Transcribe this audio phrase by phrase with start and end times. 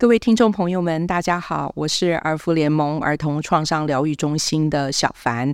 [0.00, 5.52] 各位听众朋友们，大家好，我是儿福联盟儿童创伤疗愈中心的小凡，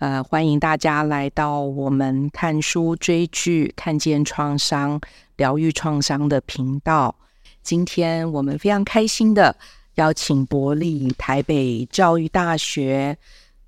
[0.00, 5.00] 呃，欢迎大家来到我们看书追剧、看见创伤、
[5.36, 7.16] 疗愈创伤的频道。
[7.62, 9.56] 今天我们非常开心的
[9.94, 13.16] 邀请国立台北教育大学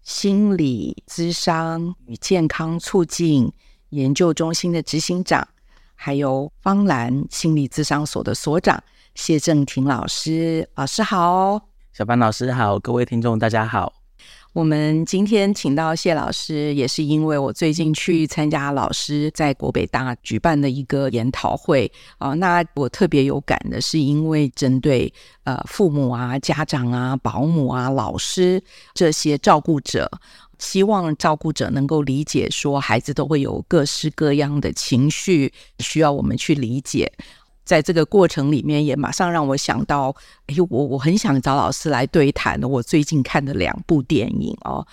[0.02, 3.50] 心理咨商与健康促进
[3.88, 5.48] 研究中心的执行长，
[5.94, 8.84] 还有方兰心理咨商所的所长。
[9.18, 11.60] 谢正廷老师，老师好，
[11.92, 13.92] 小班老师好，各位听众大家好。
[14.52, 22.32] 我们今天请到谢老师，也是因为我最近去参加老师在国北大举办的一个研讨会啊。
[22.34, 25.12] 那我特别有感的是，因为针对
[25.42, 28.62] 呃父母啊、家长啊、保姆啊、老师
[28.94, 30.08] 这些照顾者，
[30.60, 37.12] 希望照顾者能够理解，说孩子都会有各式各样的情绪，需要我们去理解。
[37.68, 40.08] 在这个过程里面，也马上让我想到，
[40.46, 42.66] 哎呦，我我很想找老师来对谈的。
[42.66, 44.86] 我最近看的两部电影哦，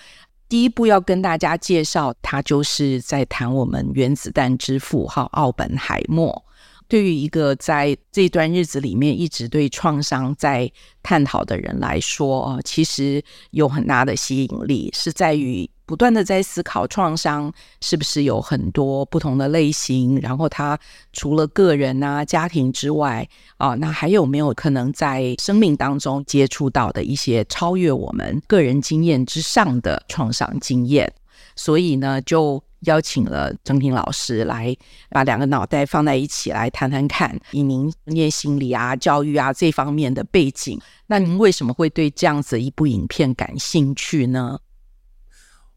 [0.49, 6.43] 第一部要跟大家介绍，它就是在谈我们原子弹之父哈奥本海默。
[6.87, 15.69] 对于一个在这段日子里面一直对创伤在探讨的人来说，其实有很大的吸引力，是在于。
[15.87, 20.75] 不断的在思考创伤是不是有很多不同的类型，然后他
[21.13, 31.13] 除了个人啊、家庭之外啊，那还有没有可能在生命当中接触到的一些超越我们个人经验之上的创伤经验？
[31.55, 34.75] 所以呢，就邀请了政廷老师来
[35.09, 37.39] 把两个脑袋放在一起来谈谈看。
[37.51, 44.59] 以您念心理啊、教育啊这方面的背景，那您为什么会对这样子一部影片感兴趣呢？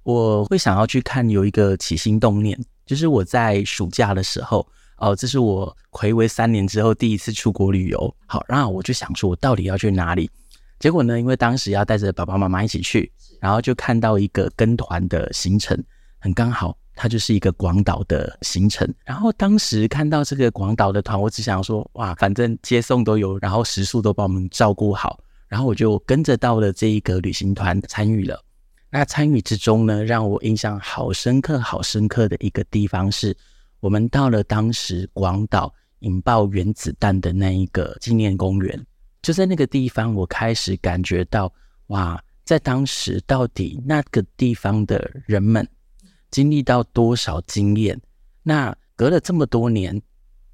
[0.05, 8.17] 我会想要去看，有一个起心动念，就是我在暑假的时候，哦，这是我回违三年之后第一次出国旅游。
[8.27, 10.31] 好，然后我就想说，我到底要去哪里？
[10.79, 15.77] 结果呢，因为当时要带着爸爸妈妈一起去，然后就看到一个跟团的行程，
[16.21, 18.93] 很刚好，它就是一个广岛的行程。
[19.05, 28.43] 然后当时看到这个广岛的团，我只想说，哇，反正接送都有，然后食宿都帮我们照顾好，然后我就跟着到了这一个旅行团参与了。
[28.91, 33.37] 那参与之中呢，让我印象好深刻、好深刻的一个地方是，
[33.79, 38.87] 我们到了当时广岛引爆原子弹的那一个纪念公园。
[39.23, 41.53] 就在那个地方，我开始感觉到，
[41.89, 45.69] 哇，在当时到底那个地方的人们
[46.31, 48.01] 经历到多少经验？
[48.43, 50.01] 那隔了这么多年，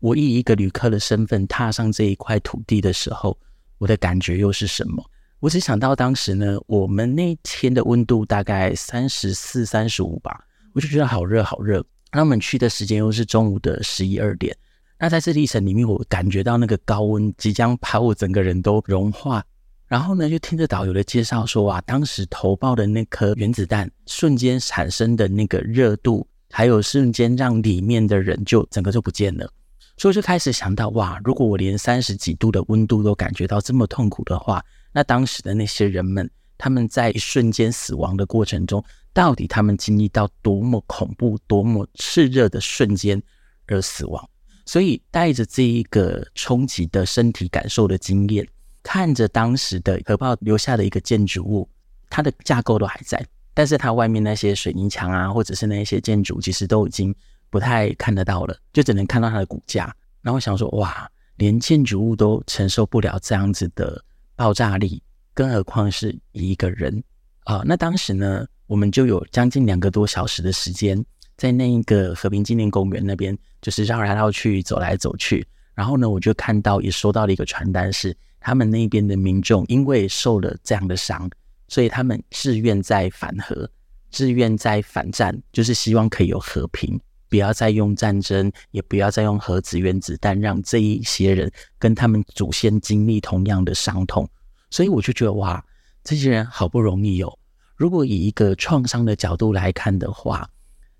[0.00, 3.38] 我以一个旅客的身份踏上这一块土地的时候，
[3.78, 5.04] 我的感觉又是什么？
[5.40, 11.84] 我只想到当时呢，我们那天的温度大概三十四、三十五吧，我就觉得好热好热。
[12.12, 14.56] 那我们去的时间又是中午的十一二点，
[14.98, 19.44] 那在这历程里面，我感觉到那个高温即将把我整个人都融化。
[19.94, 29.48] 然后呢，就听着导游的介绍说啊，当时投爆的那颗原子弹瞬间产生的那个热度，还有瞬间让里面的人就整个就不见了。
[29.96, 34.60] 所以就开始想到，哇，如果我连三十几度的温度都感觉到这么痛苦的话，
[34.92, 36.28] 那当时的那些人们，
[36.58, 43.22] 他们在一瞬间死亡的过程中，到底他们经历到多么恐怖、多么炽热的瞬间
[43.68, 44.28] 而死亡？
[44.66, 48.44] 所以带着这一个冲击的身体感受的经验，
[48.84, 51.68] 看着当时的核爆留下的一个建筑物，
[52.08, 53.20] 它的架构都还在，
[53.52, 57.12] 但是它外面那些水泥墙啊，或者是那些建筑，其实都已经
[57.50, 59.92] 不太看得到了，就只能看到它的骨架。
[60.22, 64.00] 然后想说，哇，连建筑物都承受不了这样子的。
[64.36, 65.00] 爆炸力，
[65.32, 67.00] 更何况是一个人
[67.44, 67.62] 啊！
[67.64, 71.00] 那当时呢，我们就有将近两个多小时的时间，
[71.36, 75.46] 在那一个和平纪念公园那边，就是绕来绕去，走来走去。
[75.72, 78.12] 然后呢，我就看到也收到了一个传单，是
[78.44, 81.30] 他们那边的民众因为受了这样的伤，
[81.66, 83.66] 所以他们自愿在反核，
[84.10, 87.00] 自愿在反战，就是希望可以有和平。
[87.30, 94.28] 不要再用战争，也不要再用核子原子弹，让这一些人跟他们祖先经历同样的伤痛。
[94.70, 95.64] 所以我就觉得，哇，
[96.04, 97.38] 这些人好不容易哦。
[97.76, 100.46] 如果以一个创伤的角度来看的话，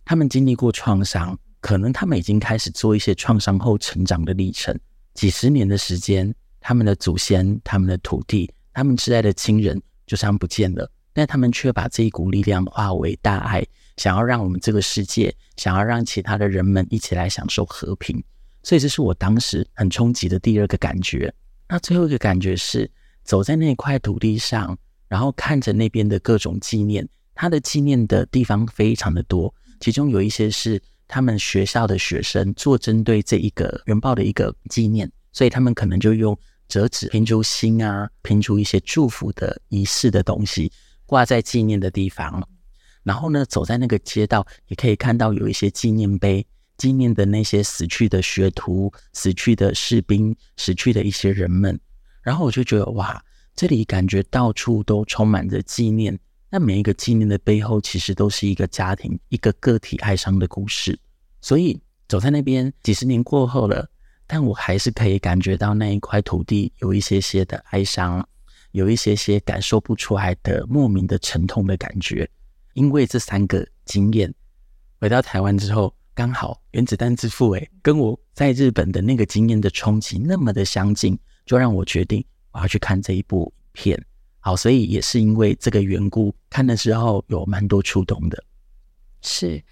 [0.03, 4.75] 他们经历过创伤，可能他们已经开始做一些创伤后成长的历程。
[5.13, 6.35] 几十年的时间，
[6.67, 13.63] 他们的祖先、他们的土地、他们挚爱的亲人就这样不见了，但他们却把这一股力量化为大爱。
[13.99, 18.25] 想要让我们这个世界，想要让其他的人们一起来享受和平，
[18.63, 21.31] 所以这是我当时很冲击的第二个感觉。
[21.69, 22.91] 那最后一个感觉是
[23.25, 24.75] 走在那块土地上，
[25.07, 36.37] 然后看着那边的各种纪念，他的纪念的地方非常的多，其中有一些是他们学校的学生做针对这一个原爆的一个纪念，所以他们可能就用
[36.75, 40.73] 折纸拼出心啊，拼出一些祝福的仪式的东西，
[41.07, 42.45] 挂在纪念的地方。
[43.05, 46.45] 然后呢，走在那个街道，也可以看到有一些纪念碑，
[46.77, 51.79] 纪念的那些死去的学徒、死去的士兵、死去的一些人们。
[52.23, 53.25] 然后我就觉得，哇，
[53.55, 56.19] 这里感觉到处都充满着纪念。
[56.51, 60.99] 那每一个纪念的背后，其实都是一个家庭、一个个体哀伤的故事。
[61.41, 63.89] 所以走在那边，几十年过后了，
[64.27, 68.27] 但我还是可以感觉到那一块土地有一些些的哀伤，
[68.73, 72.29] 有一些些感受不出来的莫名的沉痛的感觉。
[72.73, 74.35] 因为这三个经验，
[74.99, 84.07] 回到台湾之后，刚好原子弹之父诶，跟我在日本的那个经验的冲击那么的相近，就让我决定我要去看这一部影片。
[84.41, 88.45] 好，所以也是因为这个缘故，看的时候有蛮多触动的。
[89.23, 89.63] 是。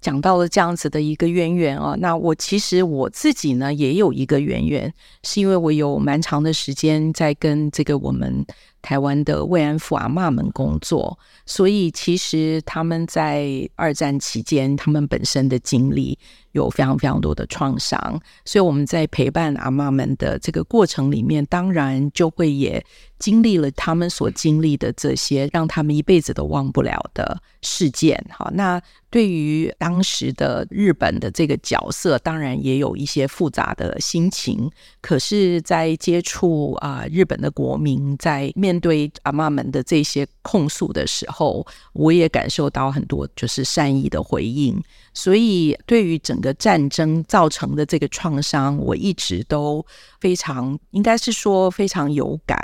[0.00, 4.92] 讲到了这样子的一个渊源啊，那我其实我自己呢也有一个渊源，
[5.22, 8.44] 是因为我有蛮长的时间在跟这个我们
[8.82, 16.18] 台湾的慰安妇阿嬷们工作，所以其实他们在二战期间，他们本身的经历
[16.52, 22.84] 有非常非常多的创伤，所以我们在陪伴阿嬷们的这个过程里面，当然就会也
[23.18, 28.24] 经历了他们所经历的这些，让他们一辈子都忘不了的事件。
[28.30, 28.80] 好，那。
[29.12, 34.70] 对于当时的日本的这个角色，当然也有一些复杂的心情。
[35.00, 44.80] 可是，在接触啊、日本的国民，在面面对阿妈们的这些控诉的时候，我也感受到很多就是善意的回应。
[45.12, 49.84] 所以，对于整个战争造成的这个创伤，我一直都
[50.20, 52.56] 非常，应该是说非常有感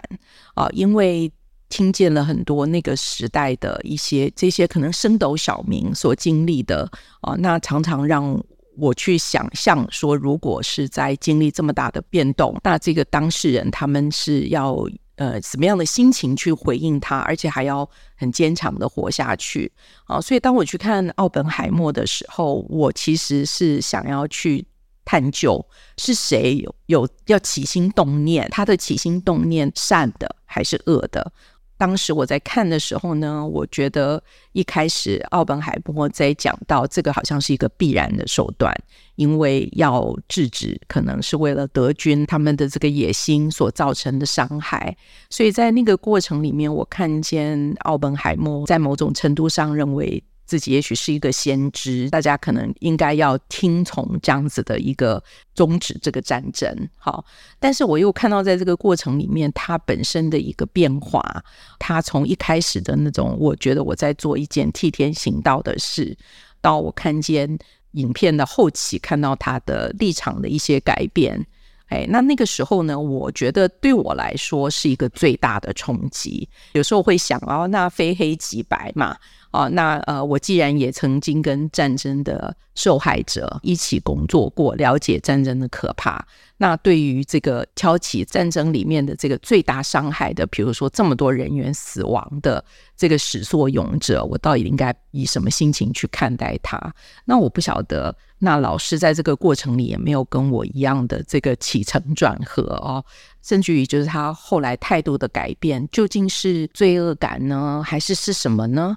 [0.55, 1.33] 啊、因为。
[1.69, 6.89] 听见了很多那个时代的一些这些可能升斗小民所经历的
[7.21, 8.41] 啊，那常常让
[8.79, 14.77] 我去想象说，如果是在经历这么大的变动，那这个当事人他们是要
[15.17, 19.71] 呃什么样的心情去回应他，而且还要很坚强的活下去
[20.05, 20.21] 啊。
[20.21, 24.65] 所以当我去看奥本海默的时候，我其实是想要去
[25.05, 25.65] 探究
[25.99, 31.33] 是谁有有要起心动念，他的起心动念善的还是恶的。
[31.79, 38.75] 当时我在看的时候呢，我觉得一开始奥本海默在讲到这个好像是一个必然的手段，
[39.17, 44.97] 因为要制止可能是为了德军他们的这个野心所造成的伤害，
[45.31, 50.23] 所以在那个过程里面，我看见奥本海默在某种程度上认为。
[50.47, 55.23] 自己也许是一个先知，大家可能应该要听从这样子的一个
[55.55, 56.89] 终止这个战争。
[56.97, 57.25] 好，
[57.59, 61.45] 但是我又看到在这个过程里面，他本身的一个变化，
[61.79, 66.17] 他从一开始的那种，我觉得我在做一件替天行道的事，
[66.61, 67.59] 到我看见
[67.93, 71.45] 影片的后期，看到他的立场的一些改变。
[71.89, 76.49] 哎，那那个时候呢，我觉得对我来说是一个最大的冲击。
[76.73, 79.17] 有时候会想，哦，那非黑即白嘛。
[79.53, 86.23] 哦，那呃，我既然也曾经跟战争的受害者一起工作过，了解战争的可怕，
[86.59, 92.63] 那对于这个挑起战争里面的这个最大伤害的，比如说这么多人员死亡的
[92.97, 96.79] 这个始作俑者，我到底应该以什么心情去看待他？
[97.25, 103.03] 那我不晓得，那老师在这个过程里也没有跟我一样的这个起承转合哦，
[103.43, 108.97] 甚至于就是他后来态度的改变，究竟是罪恶感呢，还是是什么呢？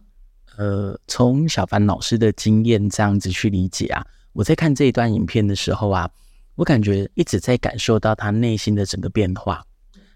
[0.59, 6.11] 呃，从小凡老师的经验这样子去理解啊，我在看这一段影片的时候啊，
[6.55, 9.63] 我感觉一直在感受到他内心的整个变化。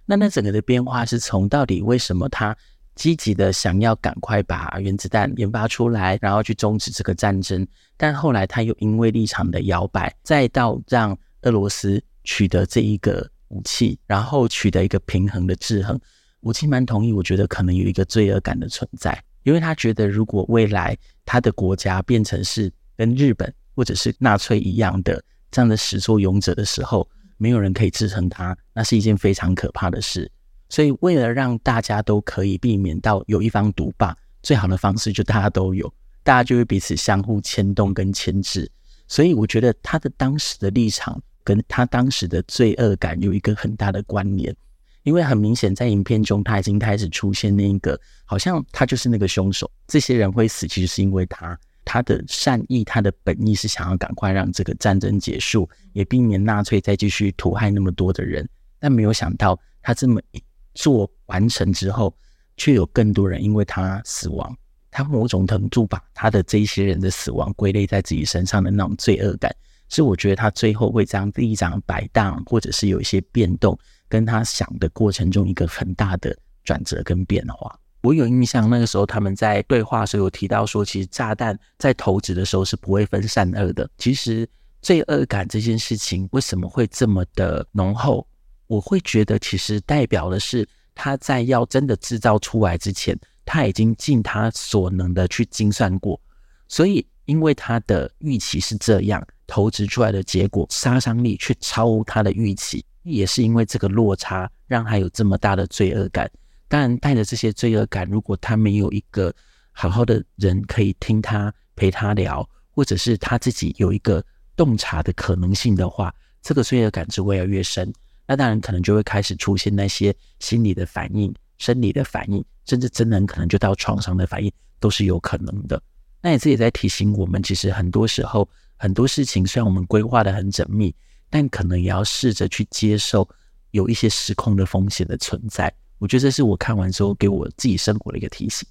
[0.06, 2.54] 那那整个的变化是从到底为什么他
[2.94, 15.98] 积极的想要赶快把原子弹研发出来，然后去终止这个战争，但后来他又因为立场的摇摆，再到让俄罗斯取得这一个武器，然后取得一个平衡的制衡。
[16.42, 19.24] 我其实蛮同意，我觉得可能有一个罪恶感的存在。
[19.44, 27.08] 因为他觉得，如果未来他的国家变成是跟日本或者是纳粹一样的这样的始作俑者的时候，
[27.38, 30.32] 没有人可以支撑他，那是一件非常可怕的事。
[30.70, 38.70] 所以，为了让大家都可以避免到有一方独霸，最好的方式就大家都有，大家就会彼此相互牵动跟牵制。
[39.08, 44.56] 所以，我觉得他的当时的立场跟他当时的罪恶感有一个很大的关联。
[45.04, 49.70] 因为很明显，在影片中他已经开始出现那一个，好像他就是那个凶手。
[49.88, 58.48] 这些人会死，其实是因为他，他的善意，他的本意是想要赶快让这个战争结束，也避免纳粹再继续屠害那么多的人。
[58.80, 60.42] 但没有想到，他这么一
[60.74, 62.16] 做完成之后，
[62.56, 64.56] 却有更多人因为他死亡。
[64.90, 69.54] 他某种程度把他的这些人的死亡归类在自己身上的那种罪恶感，
[69.90, 73.78] 是我觉得他最后会这样立场摆荡，或者是有一些变动。
[74.14, 77.76] 跟他想的过程中一个很大的转折跟变化。
[78.02, 83.90] 我有印象，那个时候他们在对话时有提到说，其实炸弹在投掷的时候是不会分善恶的。
[83.98, 84.48] 其实
[84.84, 88.28] 罪恶感这件事情为什么会这么的浓厚？
[88.68, 96.22] 我会觉得其实代表的是他在要真的制造出来之前，他已经尽他所能的去精算过。
[96.68, 106.30] 所以因为他的预期是这样，投掷出来的结果杀伤力却超乎他的预期，也是因为这个落差让他有这么大的罪恶感。
[106.68, 109.34] 当然，带着这些罪恶感，如果他没有一个
[109.72, 114.24] 好好的人可以听他陪他聊，或者是他自己有一个
[114.56, 117.94] 洞察的可能性的话，这个罪恶感只会越来越深。
[118.26, 125.80] 那当然可能就会开始出现那些心理的反应、生理的反应，甚至真人可能就到创伤的反应，都是有可能的。
[126.22, 130.96] 那也这也在提醒我们，其实很多时候很多事情虽然我们规划得很缜密，
[131.34, 133.28] 但可能也要试着去接受
[133.72, 135.74] 有一些失控的风险的存在。
[135.98, 138.70] 我觉得这是我看完之后给我自己生活的一个提醒。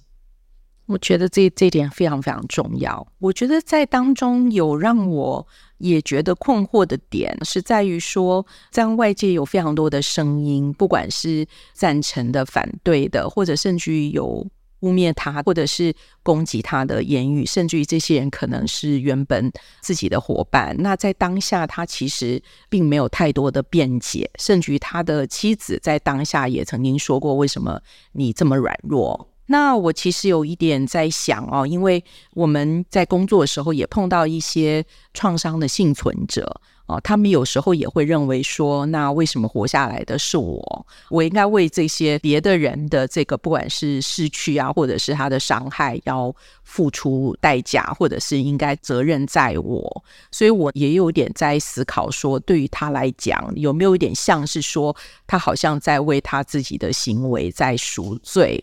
[0.85, 3.05] 我觉得这这一点非常非常重要。
[3.19, 5.45] 我觉得在当中有让我
[5.79, 14.47] 也觉得困惑的点，是在于说，在外界有非常多的声音，不管是赞成的、反对的，或者甚至于有。
[14.83, 20.75] 污蔑他，或者是攻击他的言语，甚至于这些人可能是原本自己的伙伴。
[20.79, 27.79] 那在当下，他其实并没有太多的辩解，甚至于他的妻子在当下也曾经说过：“为什么
[28.11, 36.61] 你这么软弱？”那我其实有一点在想哦，因为我们在工作的时候也碰到一些创伤的幸存者。
[36.85, 40.85] 哦，他们有时候也会认为说，那为什么活下来的是我？
[41.09, 50.03] 我应该为这些别的人的这个，不管是失去啊，或者是他的伤害，要付出代价，或者是应该责任在我。
[50.29, 54.93] 所以我也有点在思考说，对于他来讲，有没有一点像是说，
[55.25, 58.61] 他好像在为他自己的行为在赎罪？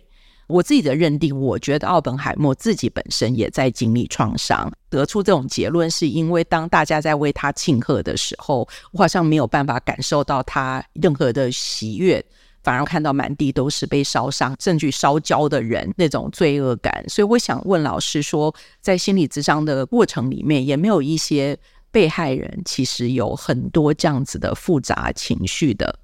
[0.51, 12.25] 我自己的认定，我觉得奥本海默自己本身也在经历创伤，得出这种结论，是因为当大家在为他庆贺的时候，我好像没有办法感受到他任何的喜悦，
[12.63, 17.05] 反而看到满地都是被烧伤，甚至烧焦的人那种罪恶感。
[17.09, 21.57] 所以我想问老师说，在心理咨商的过程里面，也没有一些
[21.91, 25.99] 被害人其实有很多这样子的复杂情绪的。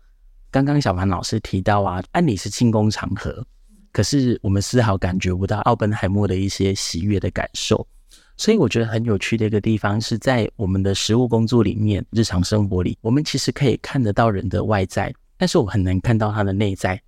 [0.51, 3.45] 刚刚小凡老师提到啊，按理是庆功场合。
[3.97, 7.89] 可是我们丝毫感觉不到奥本海默的一些喜悦的感受，
[8.37, 17.01] 所以我觉得很有趣的一个地方是在我们的实务工作里面，日常生活里，我们其实可以看得到人的外在，但是我很难看到他的内在，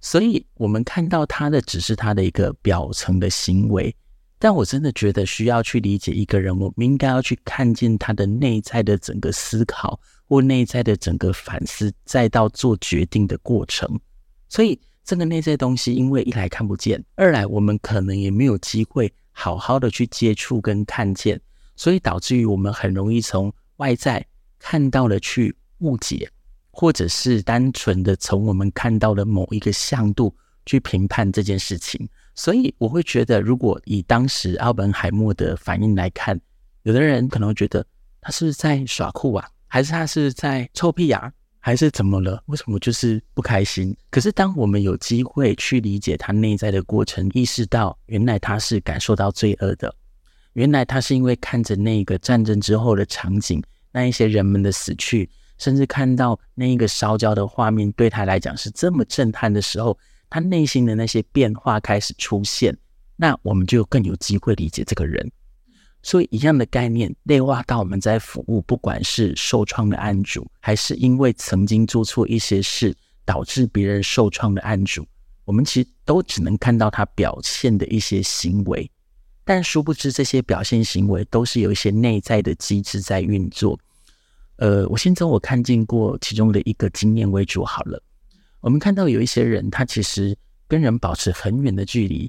[0.00, 3.92] 所以我们看到他的只是他的一个表层的行为，
[4.38, 9.98] 但我真的觉得需要去理解一个人，我们应该要去看见他的内在的整个思考
[10.28, 14.00] 或内在的整个反思，再到做决定的过程，
[14.48, 14.78] 所以。
[15.04, 21.40] 这个内在东西，因为一来看不见，二来我们可能也没有机会好好的去接触跟看见，
[21.76, 24.24] 所以导致于我们很容易从外在
[24.58, 26.30] 看到了去误解，
[26.70, 32.08] 或者是单纯的从我们看到的某一个向度去评判这件事情。
[32.34, 36.40] 所以我会觉得，如果以当时奥本海默的反应来看，
[36.84, 37.84] 有的人可能会觉得
[38.20, 41.32] 他是不是在耍酷啊，还是他是在臭屁啊？
[41.64, 42.42] 还是怎么了？
[42.46, 43.96] 为什么就是不开心？
[44.10, 49.94] 可是当我们有机会去理解他内在的过程，意识到原来他是感受到罪恶的，
[50.54, 59.96] 原来他是因为看着那个战争之后的场景，那一些人们的死去，甚至看到那一个烧焦的画面，对他来讲是这么震撼的时候，
[60.28, 62.76] 他内心的那些变化开始出现，
[63.14, 65.30] 那我们就更有机会理解这个人。
[66.04, 72.92] 所以，一样的概念内化到我们在服务，不管是受创的案主，还是因为曾经做错一些事
[73.24, 75.06] 导致别人受创的案主，
[75.44, 78.90] 我们其实都只能看到他表现的一些行为，
[79.44, 83.78] 但殊不知这些表现行为都是有一些内在的机制在运作。
[84.56, 88.02] 呃，我先从我看见过其中的一个经验为主好了。
[88.60, 92.28] 我们看到有一些人，他其实跟人保持很远的距离，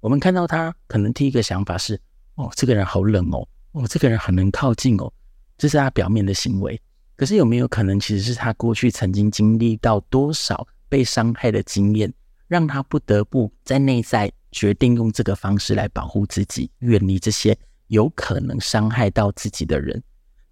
[0.00, 1.98] 我们看到他，可能第一个想法是。
[2.36, 3.46] 哦，这个人好冷哦！
[3.72, 5.12] 哦，这个人很能靠近哦，
[5.56, 6.80] 这是他表面的行为。
[7.16, 12.12] 可是有没有可能，其实是他过去曾经经历到多少被伤害的经验，
[12.48, 20.02] 让他不得不在内在决定用这个方式来保护自己，远离这些有可能伤害到自己的人，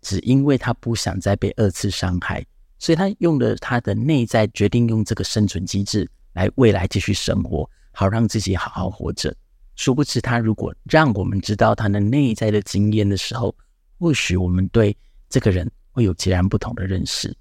[0.02, 2.44] 只因为他不想再被二次伤害，
[2.78, 9.34] 所以他用了他的内在决定用这个生存机制来未来继续生活，好让自己好好活着。
[9.82, 13.52] 殊不知，他如果让我们知道他的内在的经验的时候，
[13.98, 14.96] 或许我们对
[15.28, 17.36] 这个人会有截然不同的认识。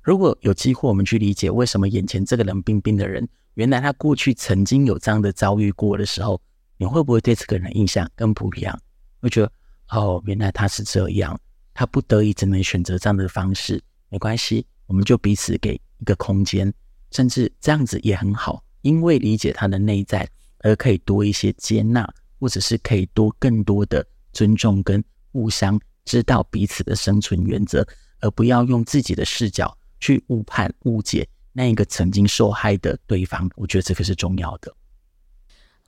[0.00, 6.40] 如果有机会，我们去理解为什么眼前这个冷冰冰的人，原来他过去曾经有这样的遭遇过的时候，
[6.78, 8.80] 你会不会对这个人印象更不一样？
[9.20, 9.52] 会觉得
[9.90, 11.38] 哦，原来他是这样，
[11.74, 16.72] 他不得已只能选择这样的方式，没关系，我们就彼此给一个空间，
[17.10, 20.26] 甚至这样子也很好，因为理解他的内在，
[20.62, 22.08] 而可以多一些接纳，
[22.40, 27.86] 或者是可以多更多的尊重跟互相知道彼此的生存原则，
[28.20, 29.76] 而不要用自己的视角。
[30.04, 34.74] 去误判、误解那一个曾经受害的对方，我觉得这个是重要的。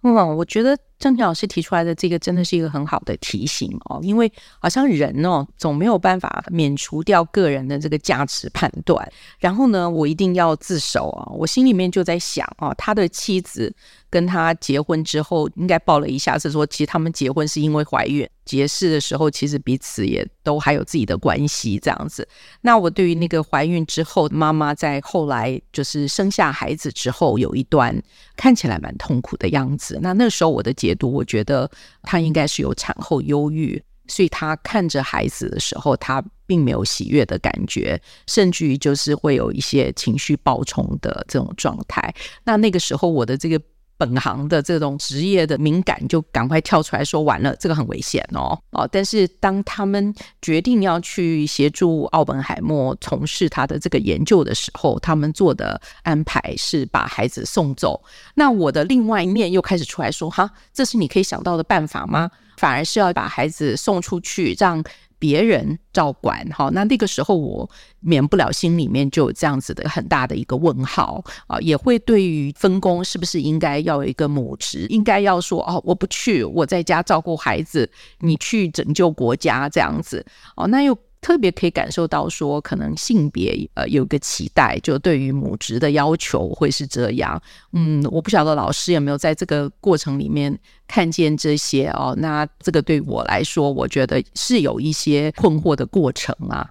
[0.02, 9.06] 嗯，我觉得郑婷老师提出来的这个真的是一个很好的提醒哦，因为好像人哦总没有办法免除掉个人的这个价值判断，
[9.38, 13.74] 然后呢，我一定要自首啊，我心里面就在想啊，他的妻子。
[14.10, 22.28] 跟他结婚之后，应该报了一下，是说其实他们结婚是因为怀孕，结识的时候其实彼此也都还有自己的关系这样子。
[22.60, 28.00] 那我对于那个怀孕之后，妈妈在后来就是生下孩子之后，有一段
[28.36, 29.98] 看起来蛮痛苦的样子。
[30.00, 31.70] 那那时候我的解读，我觉得
[32.02, 42.14] 他应该是有产后忧郁，所以他看着孩子的时候，他并没有喜悦的感觉，甚至于就是会有一些情绪暴冲的这种状态。
[42.44, 43.60] 那那个时候我的这个。
[44.04, 48.88] 本行的这种职业的敏感就赶快跳出来说，完了，这个很危险哦哦！
[48.92, 58.02] 但是当他们决定要去协助奥本海默从事他的这个研究的时候，他们做的安排是把孩子送走。
[58.34, 62.30] 那我的另外一面又开始出来说，哈，这是你可以想到的办法吗？
[62.56, 64.84] 反而是要把孩子送出去，让。
[65.24, 80.26] 别人照管，好，那那个时候我免不了心里面就有这样子的很大的一个问号啊，也会对于分工是不是应该要有一个母职，应该要说哦，我不去，我在家照顾孩子，你去拯救国家这样子
[80.56, 80.94] 哦，那又。
[81.24, 87.40] 特别可以感受到说，可能性别呃有个期待，就对于母职的要求会是这样。
[87.72, 90.54] 嗯，我不晓得老师有没有在这个过程里面
[90.86, 92.14] 看见这些哦。
[92.18, 96.68] 那这个对我来说，我觉得是有一些困惑的过程啊。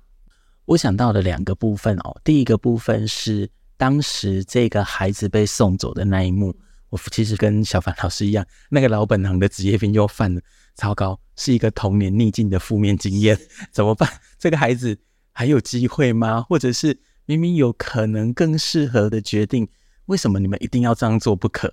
[0.65, 6.55] 我想到的两个部分哦，第一个部分是当时这个孩子被送走的那一幕，
[6.91, 10.39] 我其实跟小凡老师一样，那个老本行的职业病又犯了。
[10.75, 13.37] 糟糕，是一个童年逆境的负面经验，
[13.71, 14.09] 怎么办？
[14.39, 14.97] 这个孩子
[15.31, 16.41] 还有机会吗？
[16.41, 19.67] 或者是明明有可能更适合的决定，
[20.07, 21.71] 为什么你们一定要这样做不可？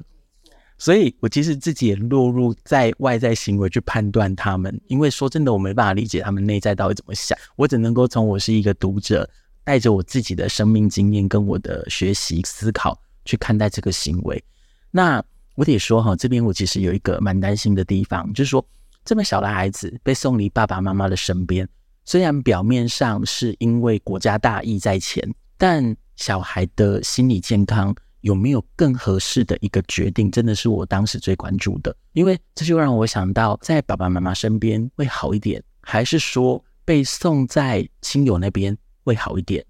[0.78, 9.28] 所以我其实自己也落入在外在行为去判断他们，因为说真的，我没办法理解他们内在到底怎么想，我只能够从我是一个读者，
[9.64, 14.42] 带着我自己的生命经验跟我的学习思考去看待这个行为。
[14.90, 15.22] 那
[15.54, 18.64] 我得说哈，这边我其实有一个蛮担心的地方，就是说。
[19.11, 21.68] 这么小的孩子被送离爸爸妈妈的身边，
[22.05, 31.92] 虽然表面上是因为国家大义在前，但小孩的心理健康有没有更合适的一个决定，真的是我当时最关注的。
[32.12, 39.66] 因为这就让我想到，在爸爸妈妈身边会好一点，还是说被送在亲友那边会好一点？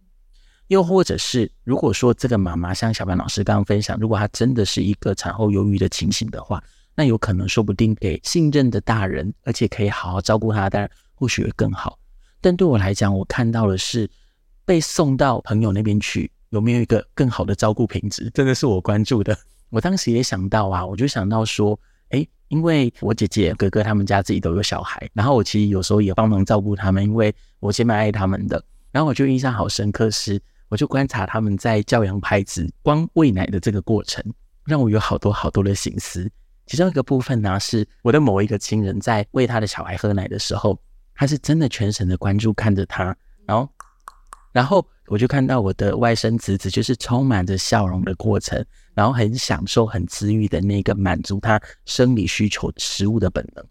[0.67, 6.63] 又或者是，如果说这个妈妈像小帆老师刚刚分享，如果她真的是一个产后忧郁的情形的话。
[6.95, 11.99] 那有可能，说不定给信任的大人，而且可以好好照顾他的大人，或许会更好。
[12.41, 14.11] 但对我来讲，我看到的是
[14.65, 19.37] 被送到朋友那边去，有没有一个更好的照顾品质，真的是我关注的。
[19.69, 21.79] 我当时也想到啊，我就想到说，
[22.11, 28.63] 诶，因为我姐姐、哥哥他们家自己都有小孩，然后我其实有时候也帮忙照顾他们，因为我先蛮爱他们的。
[28.91, 34.25] 然后我就印象好深刻是，我就观察他们在教养孩子、光喂奶的这个过程，
[34.65, 36.29] 让我有好多好多的心思。
[36.71, 40.81] 其中一个部分呢，是我的某一个亲人在喂他的小孩喝奶的时候，
[41.17, 43.07] 他是真的全神的关注看着他，
[43.45, 43.69] 然后，
[44.53, 53.67] 然后我就看到我的外甥侄子就是充满着笑容的过程，然后很享受、很治愈的那个满足他生理需求食物的本能。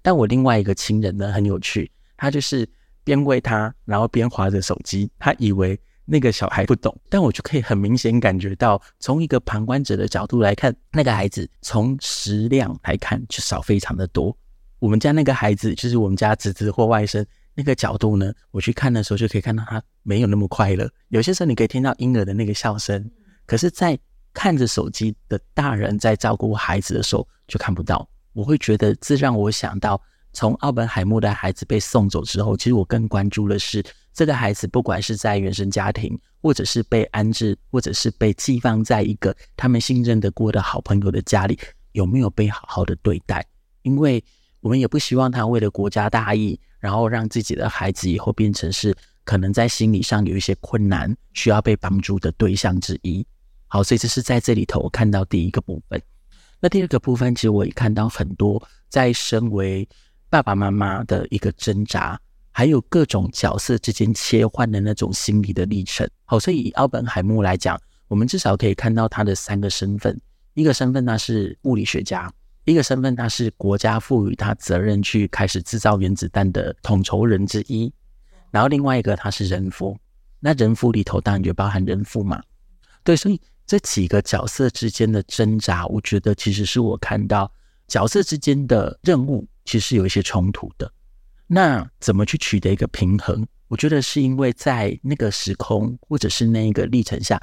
[0.00, 2.64] 但我另外一个亲人呢，很有趣，他就是
[3.02, 5.76] 边喂他，然后边滑着手机，他以为。
[6.08, 14.34] 那个小孩不懂，但我就可以很明显感觉到，从一个旁观者的角度来看，那个孩子从食量来看就少非常的多。
[14.78, 20.88] 我们家那个孩子，就是我们家侄子或外甥，那个角度呢，我去看的时候就可以看到他没有那么快乐。
[21.08, 23.10] 有些时候你可以听到婴儿的那个笑声，
[23.44, 23.98] 可是，在
[24.32, 28.08] 看着手机的大人在照顾孩子的时候就看不到。
[28.32, 30.00] 我会觉得这让我想到，
[30.32, 33.84] 从奥本海默的孩子被送走之后，其实我更关注的是。
[34.16, 41.58] 这个孩子不管是在原生家庭，或者是被安置，或者是被寄放在一个他们信任得过的好朋友的家里，
[41.92, 43.46] 有没有被好好的对待？
[43.82, 44.24] 因为
[44.60, 53.22] 我们也不希望他为了国家大义，然后让自己的孩子以后变成是可能在心理上有一些困难，需要被帮助的对象之一。
[53.66, 56.00] 好，所以这是在这里头我看到第一个部分。
[56.58, 59.86] 那第二个部分，其实我也看到很多在身为
[60.30, 62.18] 爸爸妈妈的一个挣扎，
[62.56, 66.08] 还有各种角色之间切换的那种心理的历程。
[66.24, 70.18] 好，所以以奥本海默来讲，我们至少可以看到他的三个身份：
[70.54, 72.32] 一个身份他是物理学家，
[72.64, 77.92] 一个身份他是国家赋予他责任去开始制造原子弹的统筹人之一。
[78.50, 79.94] 然后另外一个他是人夫，
[80.40, 82.42] 那人夫里头当然就包含人父嘛。
[83.04, 87.52] 对，所以这几个角色之间的挣扎，我觉得其实是我看到
[87.86, 90.90] 角色之间的任务其实有一些冲突的。
[91.46, 93.46] 那怎么去取得一个平衡？
[93.68, 97.40] 我觉得是因为在那个时空或者是那一个历程下，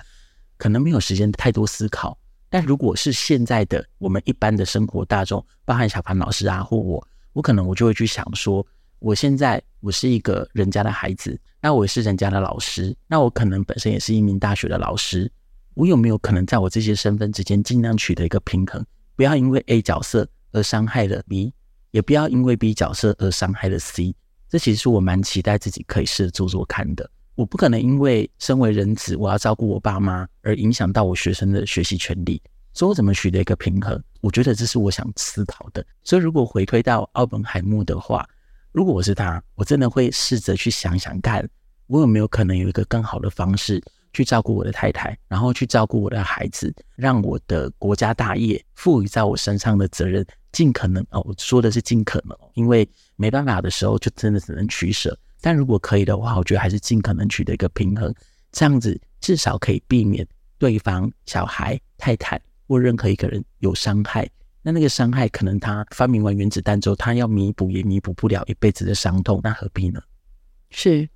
[0.57, 2.17] 可能没有时间太多思考。
[2.49, 8.65] 但如果是现在的我们一般的生活大众，包含小潘老师啊或我，我可能我就会去想说。
[8.99, 15.29] 我现在我是一个人家的孩子，那我是人家的老师，那我可能本身也是一名大学的老师，
[15.73, 18.81] 我有没有可能在我这些身份之间尽量取得一个平衡？
[19.17, 21.53] 不要因为 A 角色而伤害了 B，
[21.93, 24.15] 也不要因为 B 角色而伤害了 C。
[24.49, 27.07] 这其实是我蛮期待自己可以试着做做看的。
[27.35, 32.41] 我不可能因为身为人子，我要照顾我爸妈，而影响到我学生的学习权利。
[32.73, 34.01] 所以我怎么取得一个平衡？
[34.21, 35.85] 我觉得这是我想思考的。
[36.03, 38.27] 所以如果回推到奥本海默的话，
[38.71, 41.47] 如果我是他，我真的会试着去想想看，
[41.85, 43.79] 我有没有可能有一个更好的方式
[44.13, 55.17] 去照顾我的太太，然后去照顾我的孩子，让我的国家大业赋予在我身上的责任尽可能哦，我说的是尽可能，因为没办法的时候就真的只能取舍。
[55.41, 58.13] 但如果可以的话，我觉得还是尽可能取得一个平衡，
[58.51, 60.25] 这样子至少可以避免
[60.57, 64.29] 对方、小孩、太太或任何一个人有伤害。
[64.61, 70.01] 那那个伤害，可能他发明完原子弹之后，他要弥补也弥补不了一辈子的伤痛，那何必呢？
[70.69, 71.09] 是，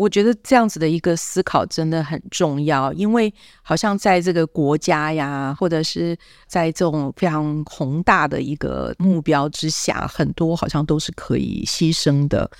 [0.00, 12.50] 我觉得这样子的一个思考真的很重要，因为好像在这个国家呀，或者是在这种非常宏大的一个目标之下，很多好像都是可以牺牲的。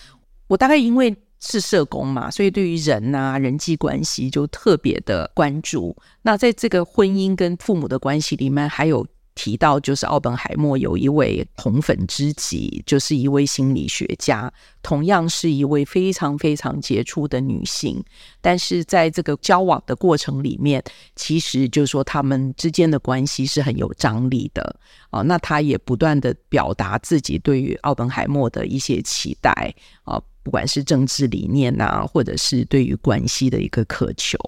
[0.49, 5.97] 我大概因为是社工嘛，所以对于人啊、人际关系就特别的关注。
[6.21, 9.07] 那在这个婚姻跟父母的关系里面，还有。
[9.35, 18.03] 提到就是奥本海默有一位红粉知己，就是一位心理学家，同样是一位非常非常杰出的女性。
[18.41, 20.83] 但是在这个交往的过程里面，
[21.17, 24.77] 其实就是说他们之间的关系是很有张力的
[25.11, 25.23] 啊。
[25.23, 34.39] 那他也不断地表达自己对于奥本海默的一些期待啊，不管是政治理念呐，或者是对于关系的一个渴求。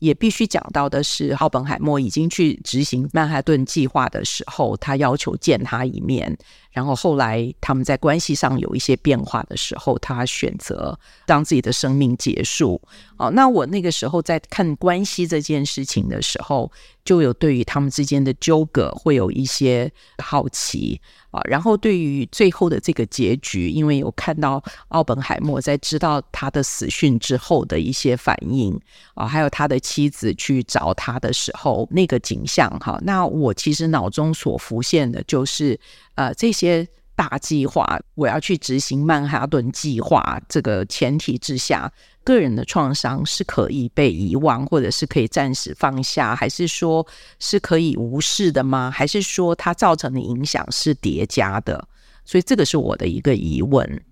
[0.00, 6.36] 也必须讲到的是，奥本海默已经去执行曼哈顿计划的时候，他要求见他一面。
[6.72, 12.80] 然后后来他们在关系上有一些变化的时候，他选择让自己的生命结束。
[13.20, 16.72] 哦，那我那个时候在看关系这件事情的时候，
[17.04, 20.98] 就有对于他们之间的纠葛会有一些好奇
[21.30, 21.40] 啊。
[21.44, 28.80] 然后对于最后的这个结局，因为有看到奥本海默在知道他的死讯之后的一些反应
[29.14, 35.78] 啊，还有他的妻子去找他的时候那个景象哈，那我其实脑中所浮现的就是。
[36.16, 40.38] 呃，这些大计划，我要去执行曼哈顿计划。
[40.50, 41.90] 这个前提之下，
[42.24, 47.06] 个人的创伤是可以被遗忘，或者是可以暂时放下，还是说
[47.38, 48.90] 是可以无视的吗？
[48.90, 51.88] 还是说它造成的影响是叠加的？
[52.24, 54.04] 所以这个是我的一个疑问。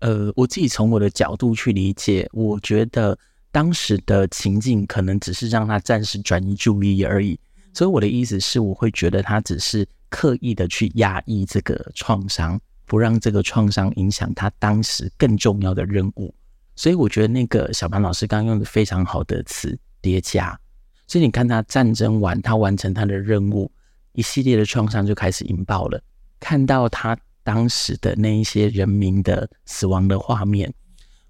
[0.00, 3.18] 呃，我自己从我的角度去理解，我觉得
[3.50, 7.38] 当时的情境可能只是让他暂时转移注意力而已。
[7.72, 9.86] 所以我的意思是，我会觉得他只是。
[10.12, 16.34] 刻意的去压抑这个创伤，不让这个创伤影响他当时更重要的任务。
[16.80, 20.58] 所以我觉得那个小潘老师刚刚用的非常好的词叠加。
[21.06, 23.70] 所以你看他战争完，他完成他的任务，
[24.12, 26.02] 一系列的创伤就开始引爆了。
[26.38, 30.72] 看到他当时的那一些人民的死亡的画面，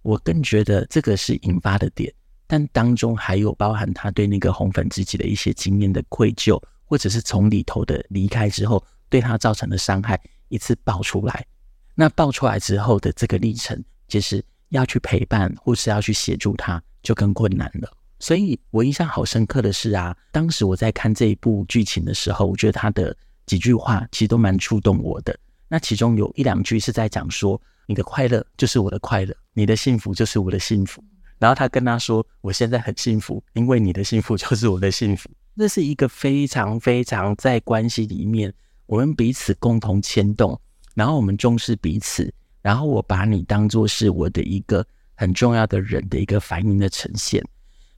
[0.03, 2.15] 我更觉得这个是引发的点。
[2.47, 6.57] 但当中还有包含他对那个红粉知己的一些经验的愧疚。
[6.85, 11.47] 或者是从里头的离开之后，对他造成的伤害一次爆出来，
[11.95, 17.89] 那爆出来之后的这个历程，其实要去陪伴或是要去协助他，就更困难了。
[18.19, 25.39] 所以我印象好深刻的是啊，当时我在看这一部剧情的时候，我觉得他的几句话其实都蛮触动我的。
[25.69, 31.03] 那其中有一两句是在讲说：“你的快乐就是我的快乐，你的幸福就是我的幸福。”
[31.39, 38.53] 然后他跟他说：“我现在很幸福，因为你的幸福就是我的幸福。”这是一个非常非常在关系里面，
[38.87, 40.61] 我们彼此共同牵动，
[40.95, 47.44] 然后我们重视彼此，然后我把你当做是我的一个很重要的人的一个反应的呈现。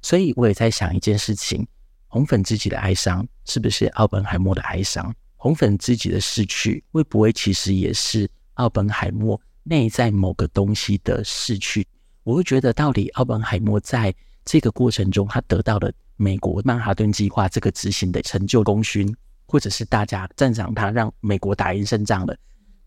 [0.01, 1.67] 所以我也在想一件事情：
[2.09, 5.15] 红粉知己的哀伤是不是奥本海默的哀伤？
[5.37, 11.87] 红粉知己的逝去会不会其实也是奥本海默内在某个东西的逝去？
[12.23, 19.13] 我会觉得，到底奥本海默在这个过程中，他得到了美国曼哈顿计划这个执行的成就功勋，
[19.47, 22.37] 或者是大家赞赏他让美国打赢胜仗了，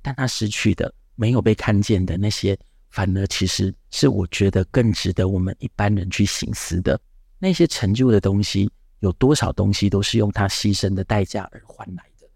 [0.01, 2.58] 但他失去的没有被看见的那些，
[2.89, 6.99] 反而其实是我觉得更值得我们一般人去醒思的。
[7.39, 12.28] 那些成就的东西，有多少东西都是用他牺牲的代价而换来的？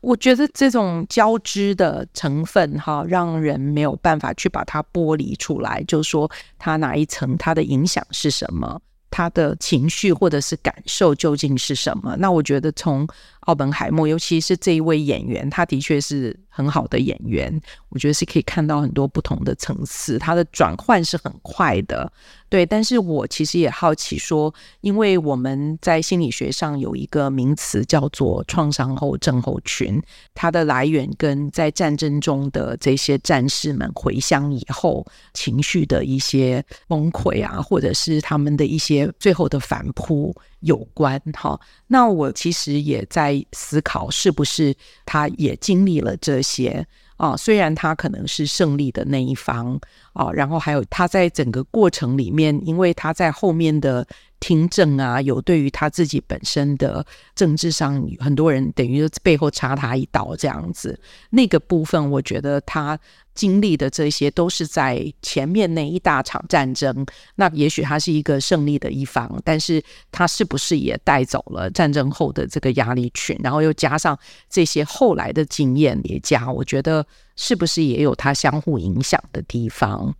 [0.00, 12.14] 我觉得这种交织的成分，哈，让人没有办法去把它剥离出来，就说它哪一层它的影响是什么，他的情绪或者是感受究竟是什么？
[12.18, 13.06] 那我觉得从
[13.40, 22.10] 奥本海默，尤其是这一位演员，他的确是很好的演员，我觉得是可以看到很多不同的层次，他的转换是很快的。
[22.48, 30.00] 对，但是我其实也好奇说，因为我们在心理学上有一个名词叫做创伤后症候群，
[30.32, 41.20] 它的来源跟在战争中的这些战士们回乡以后情绪的一些崩溃啊，或者是他们的一些最后的反扑有关。
[41.34, 44.72] 哈，那我其实也在思考，是不是
[45.04, 46.86] 他也经历了这些。
[47.16, 49.80] 啊，虽然他可能是胜利的那一方
[50.12, 54.06] 啊，然后还有他在整个过程里面，因为他在后面的
[54.46, 57.04] 听证啊，有对于他自己本身的
[57.34, 60.96] 政治上，很多人等于背后插他一刀这样子，
[61.30, 62.96] 那个部分我觉得他。
[63.36, 67.04] 经历的这些都是在前面那一大场战争，
[67.34, 77.06] 那也许他是一个胜利的一方，但是他是不是也带走了战争后的这个压力群，然后又加上这些后来的经验叠加，我觉得
[77.36, 80.14] 是不是也有他相互影响的地方？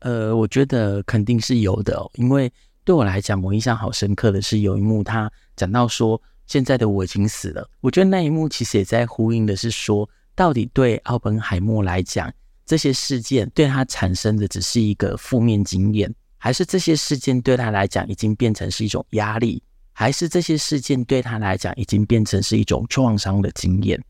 [0.00, 2.52] 呃，我觉得肯定是有的，因为
[2.84, 12.32] 对我来讲，我印象好深刻的是有一幕，他讲到说现在的我已经死了，我觉得那一幕其实也在呼应的是说，到底对奥本海默来讲。
[12.66, 19.60] 这些事件对他产生的只是一个负面经验，还是这些事件对他来讲已经变成是一种压力，
[19.92, 24.00] 还是这些事件对他来讲已经变成是一种创伤的经验？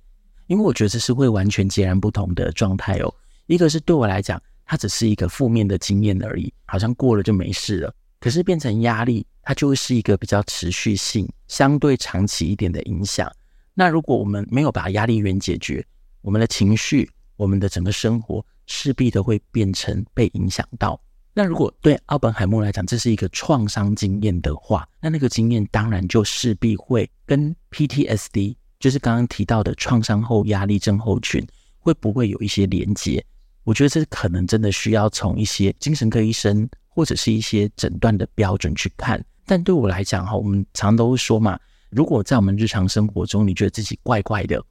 [0.47, 3.11] 因为我觉得这是会完全截然不同的状态哦。
[3.47, 7.95] 一个是对我来讲，它只是一个负面的经验而已，好像过了就没事了。
[8.21, 13.29] 可是变成压力，它就会是一个比较持续性、相对长期一点的影响。
[13.75, 15.85] 那如果我们没有把压力源解决，
[16.21, 17.11] 我们的情绪。
[17.37, 21.01] 我们的整个生活势必都会变成被影响到。
[21.33, 31.43] 那如果对奥本海默来讲，这是一个创伤经验的话，那那个经验当然就势必会跟 PTSD，就是刚刚提到的创伤后压力症候群，
[31.79, 33.25] 会不会有一些连接？
[33.65, 39.24] 我觉得这可能真的需要从一些精神科医生或者是一些诊断的标准去看。
[39.46, 44.62] 但对我来讲哈，我们常都会说嘛，如果在我们日常生活中，你觉得自己怪怪的。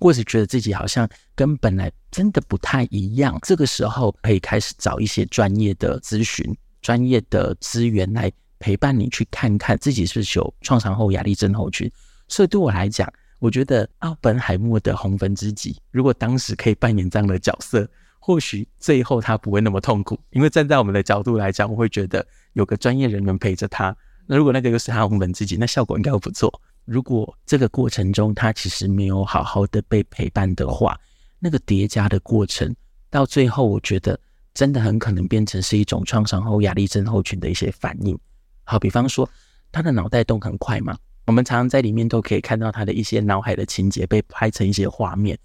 [0.00, 11.90] 或是觉得自己好像跟本来真的不太一样，这个时候可以开始找一些专业的咨询、专业的资源来陪伴你，去看看自己是不是有创伤后压力症候群。
[12.28, 17.90] 所以对我来讲，我觉得奥本海默的红粉知己，如果当时可以扮演这样的角色，
[18.28, 20.20] 或许最后他不会那么痛苦。
[20.32, 26.60] 因为站在我们的角度来讲，我会觉得有个专业人员陪着他，那如果那个又是他我们自己，那效果应该会不错。
[26.84, 30.94] 如果这个过程中他其实没有好好的被陪伴的话，
[31.38, 32.70] 那个叠加的过程
[33.08, 34.20] 到最后，我觉得
[34.52, 38.18] 真的很可能变成是一种创伤后压力症候群的一些反应。
[38.64, 39.26] 好，比方说
[39.72, 45.38] 他的脑袋动很快嘛，我们常常在里面都可以看到他的一些脑海的情节被拍成一些画面，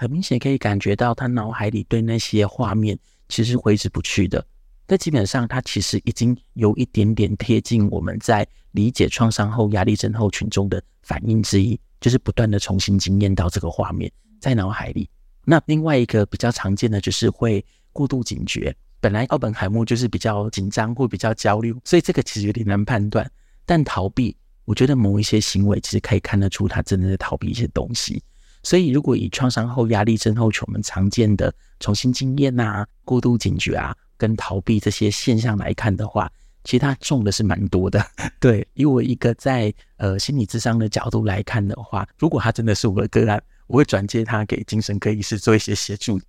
[0.00, 4.42] 很明显可以感觉到他脑海里对那些画面其实挥之不去的。
[4.88, 14.10] 这基本上，他其实已经有一点点贴近我们在理解创伤后压力症候群中的反应之一，就是不断的重新经验到这个画面
[14.40, 15.06] 在脑海里。
[15.44, 18.74] 那另外一个比较常见的就是会过度警觉。
[19.02, 23.30] 本来奥本海默就是比较紧张或比较焦虑，所以这个其实有点难判断。
[23.66, 24.34] 但逃避，
[24.64, 28.22] 我觉得某一些行为其实可以看得出他真的在逃避一些东西。
[28.62, 33.96] 所以如果以创伤后压力症候群我们常见的重新经验啊、过度警觉啊。
[34.20, 36.30] 跟逃避这些现象来看的话，
[36.64, 38.04] 其实它中的是蛮多的。
[38.38, 46.20] 对，以我一个在呃心理智商的角度来看的话，如果他真的是我的个案，我会转介他给精神科医师做一些协助。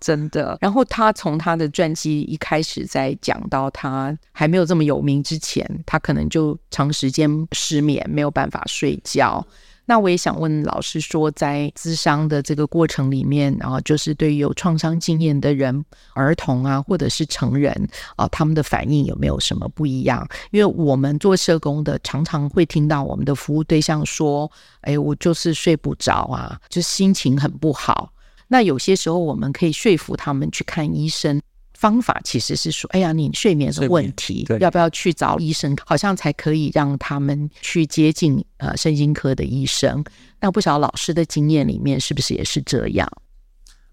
[0.00, 0.56] 真的。
[0.62, 9.46] 然后他从他的传记一开始在讲到他还没有这么有名之前，他可能就长时间失眠，没有办法睡觉。
[9.88, 20.26] 那我也想问老师说，在咨商的这个过程里面，啊，就是对于有创伤经验的人、儿童啊，或者是成人啊，他们的反应有没有什么不一样？
[20.50, 24.50] 因为我们做社工的，常常会听到我们的服务对象说
[24.82, 28.12] ：“哎，我就是睡不着啊，就心情很不好。”
[28.48, 31.40] 那有些时候，我们可以说服他们去看医生。
[31.76, 35.76] 方法其实是说，哎呀，你睡眠的问题，要不要去找医生？
[35.84, 40.02] 好像才可以让他们去接近呃身心科的医生。
[40.40, 43.06] 那不晓得老师的经验里面是不是也是这样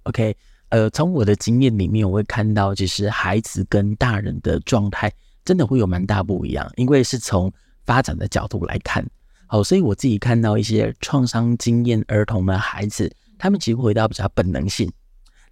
[0.03, 0.35] ？OK，
[0.69, 5.11] 呃，从我的经验里面，我会看到，其实孩子跟大人的状态
[5.43, 7.51] 真的会有蛮大不一样，因为是从
[7.85, 9.05] 发展的角度来看。
[9.45, 14.89] 好，所以我自己看到一些创伤经验儿童的孩子，他们其实回到比较本能性。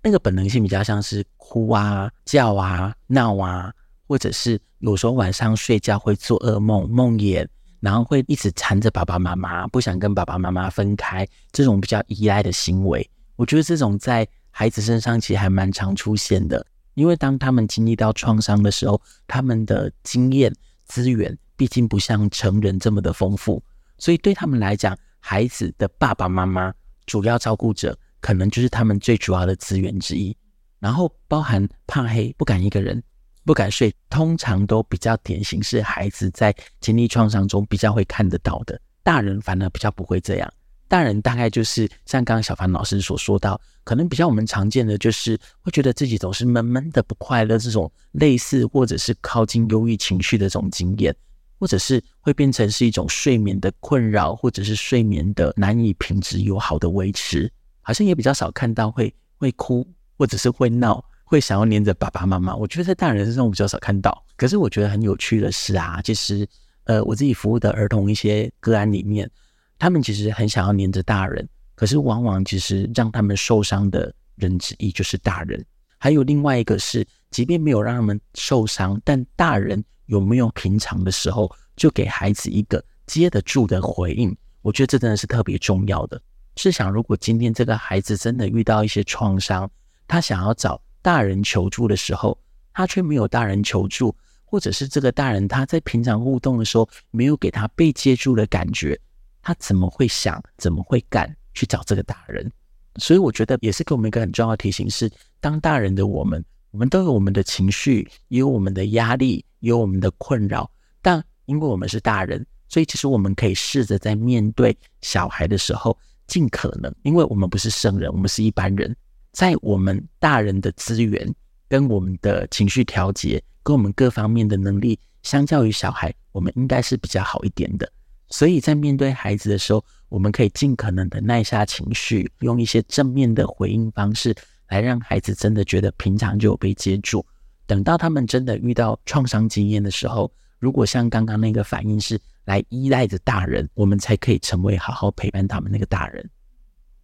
[0.04, 3.72] 那个本能性比较像是哭啊、叫啊、闹啊，
[4.08, 7.48] 或者是有时候晚上睡觉会做噩梦、梦魇，
[7.80, 16.66] 然后会一直缠着爸爸妈妈，不想跟爸爸妈妈分开，这种比较依赖的行为，我觉得这种在孩子身上其实还蛮常出现的。
[16.96, 20.52] 因为当他们经历到创伤的时候，他们的经验
[20.86, 23.64] 资源毕竟不像成人这么的丰富，
[24.00, 26.74] 所以对他们来讲，孩子的爸爸妈妈
[27.06, 27.96] 主要照顾者。
[28.22, 30.36] 可能就是他们最主要的资源之一，
[30.80, 33.02] 然后包含怕黑、不敢一个人、
[33.44, 38.80] 不敢睡，通常都比较典型是孩子在经历创伤中比较会看得到的。
[39.04, 40.54] 大人反而比较不会这样，
[40.88, 51.16] 大人大概就是像刚刚小帆老师所说到，可能比较我们常见的就是会觉得自己总是闷闷的不快乐，这种类似或者是靠近忧郁情绪的这种经验，
[51.60, 57.52] 或者是会变成是一种睡眠的困扰，或者是睡眠的难以品质友好的维持。
[57.92, 59.86] 好像也比较少看到会会哭，
[60.18, 62.56] 或者是会闹，会想要黏着爸爸妈妈。
[62.56, 64.26] 我觉得在大人身上我比较少看到。
[64.38, 66.48] 可是我觉得很有趣的是啊，其实
[66.86, 69.30] 呃，我自己服务的儿童一些个案里面，
[69.78, 75.62] 他们其实很想要黏着大人，可是往往其实让他们受伤的人之一就是大人。
[75.98, 84.34] 还有另外一个是，即便没有让他们受伤，但大人有没有平常的时候就给孩子一个接得住的回应？
[84.62, 86.22] 我觉得这真的是特别重要的。
[86.58, 89.70] 试想，如果今天这个孩子真的遇到一些创伤，
[90.08, 92.38] 他想要找大人求助的时候，
[92.74, 99.00] 他却没有大人求助，或者是这个大人他在平常互动的时候没有给他被接住的感觉，
[99.42, 102.52] 他怎么会想，怎么会敢去找这个大人？
[102.98, 105.10] 所以我觉得也是给我们一个很重要的提醒是：
[105.40, 110.70] 当大人的我们，我们都有我们的情绪，也有我们的压力，也有我们的困扰，
[111.02, 115.98] 但因为我们是大人，所以其实我们可以试着在面对小孩的时候。
[116.32, 118.96] 尽可能，因为我们不是圣人，我们是一般人，
[119.34, 121.30] 在我们大人的资源、
[121.68, 127.92] 跟我们的情绪调节、跟我们各方面的能力，相较于小孩，我们应该是比较好一点的。
[128.30, 134.34] 所以在面对孩子的时候，我们可以尽可能的耐下情绪，用一些正面的回应方式，
[134.70, 137.26] 来让孩子真的觉得平常就有被接住。
[137.68, 146.30] 等到他们真的遇到创伤经验的时候，如果像刚刚那个反应是，来依赖着大人，我们才可以成为好好陪伴他们那个大人。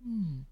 [0.03, 0.45] 嗯，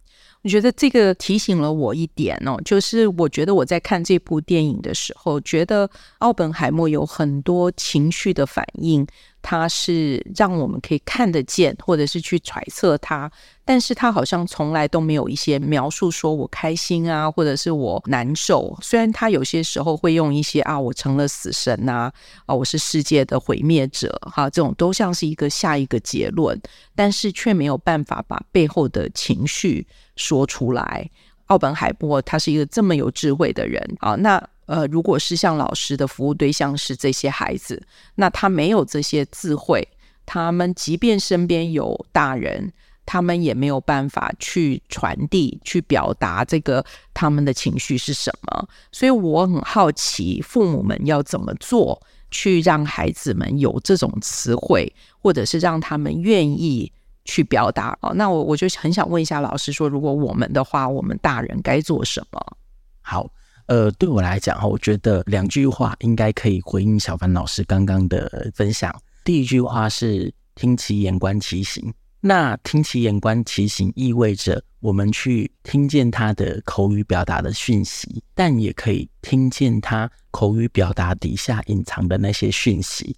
[0.45, 9.05] 我觉得这个提醒了我一点哦，就是我觉得我在看这部电影的时候，觉得奥本海默有很多情绪的反应。
[9.41, 13.31] 他是让我们可以看得见，或者是去揣测他，
[13.63, 18.75] 但是他好像从来都没有一些描述说我开心啊，或者是我难受。
[18.81, 22.13] 虽然他有些时候会用一些啊，我成了死神呐，啊，
[22.47, 26.59] 啊，我是世界的毁灭者，哈，这种都像是一个下一个结论，
[26.95, 31.09] 但是却没有办法把背后的情绪说出来。
[31.47, 34.49] 奥本海默他是一个这么有智慧的人啊，那。
[34.67, 37.79] 呃，如果是像老师的服务对象是这些孩子，
[38.15, 39.87] 那他没有这些智慧，
[40.25, 42.73] 他们即便身边有大人，
[43.05, 48.67] 他们也没有办法去传递、去表达这个他们的情绪是什么。
[48.91, 52.01] 所以我很好奇，父母们要怎么做，
[52.31, 56.91] 去让孩子们有这种词汇，或者是让他们愿意
[57.25, 57.97] 去表达。
[58.01, 62.57] 哦，那我我就很想问一下老师说，如果我们的话，我们大人该做什么？
[63.01, 63.29] 好。
[63.67, 68.95] 呃，对我来讲哈，我觉得两句话应该可以回应小凡老师刚刚的分享。
[69.23, 83.17] 第一句话是听其言观其行，那听其言观其行意味着我们去听见他的口语表达的讯息，但也可以听见他口语表达底下隐藏的那些讯息。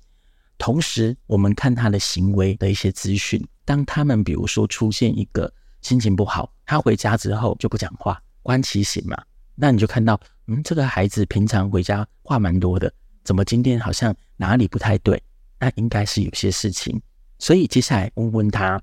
[0.57, 3.45] 同时，我们看他的行为的一些资讯。
[3.67, 9.21] 当他们比如说出现一个心情不好，他回家之后就不讲话，观其行嘛。
[9.55, 12.89] 那你就看到，嗯，这个孩子平常回家话蛮多的，
[13.25, 15.21] 怎么今天好像哪里不太对？
[15.59, 16.97] 那应该是有些事情。
[17.39, 18.81] 所以接下来问问他，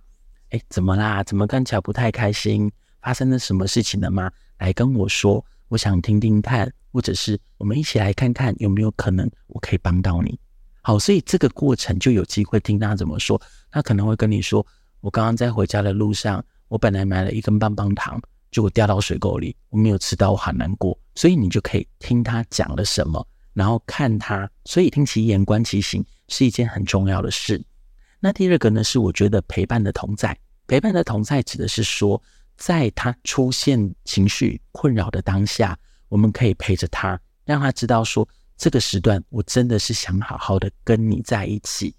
[0.51, 1.25] 哎，怎么啦？
[1.25, 2.71] 怎么看起来不太开心？
[3.01, 4.31] 发生了什么事情了吗？
[4.59, 10.39] 来跟我说，我想听听看，或者是我们一起来看看有没有可能我可以帮到你。
[10.87, 13.41] 好，所以这个过程就有机会听他怎么说。
[13.71, 14.65] 他可能会跟你说
[15.01, 18.21] ：“我刚刚在回家的路上，我本来买了一根棒棒糖，
[18.51, 24.47] 结果掉到水沟里，我没有吃到，我很难过。”所以你就可以听他讲了什么，然后看他。
[24.67, 27.65] 所以听其言，观其行是一件很重要的事。
[28.21, 30.39] 那第二个呢，是我觉得陪伴的同在。
[30.67, 32.23] 陪伴的同在指的是说，
[32.59, 35.79] 在他出现情绪困扰的当下，
[36.11, 38.29] 我们可以陪着他，让他知道说。
[38.57, 41.95] 这个时段，我真的是想好好的跟你在一起。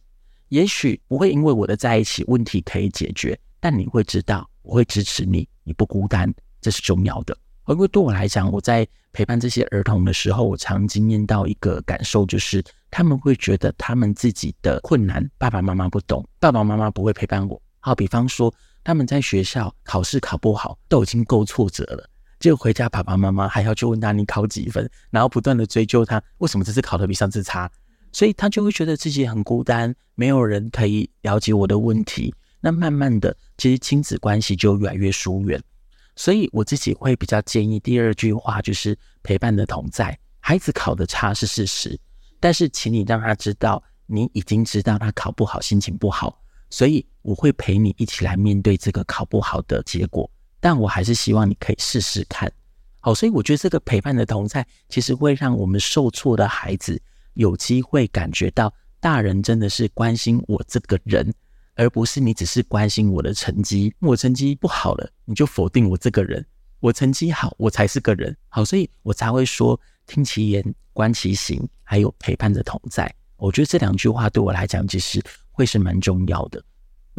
[0.50, 7.38] 也许不会因为我的在一起，问题可以解决，但你会知道，我会支持你，你不孤单，这是重要的。
[7.68, 17.60] 因为对我来讲，我在陪伴这些儿童的时候，我常经验到一个感受，就是他们会觉得他们自己的困难，爸爸妈妈不懂，爸爸妈妈不会陪伴我。
[17.80, 18.54] 好，比方说
[18.84, 22.08] 他们在学校考试考不好，都已经够挫折了。
[22.40, 27.70] 就回家，爸爸妈妈还要去问他，你考几分，然后不断的追究他为什么这次考得比上次差，
[28.12, 32.34] 所以他就会觉得自己很孤单，没有人可以了解我的问题。
[32.60, 35.62] 那慢慢的，其实亲子关系就越来越疏远。
[36.16, 40.18] 所以我自己会比较建议第二句话就是陪伴的同在。
[40.40, 42.00] 孩子考得差是事实，
[42.40, 50.30] 但是请你让他知道，你已经知道他考不好，心情不好，所以我会陪你一起来面对这个考不好的结果。
[50.66, 52.52] 但我还是希望你可以试试看，
[53.00, 57.00] 好，所以我觉得这个陪伴的同在，其实会让我们受挫的孩子
[57.36, 61.32] 有机会感觉到，大人真的是关心我这个人，
[61.76, 63.94] 而不是你只是关心我的成绩。
[64.00, 66.42] 我成绩不好了，你就否定我这个人；
[66.80, 68.36] 我成绩好，我才是个人。
[68.50, 73.14] 好，所以我才会说听其言，观其行，还有陪伴的同在。
[73.38, 76.60] 我觉得这两句话对我来讲，其实会是蛮重要的。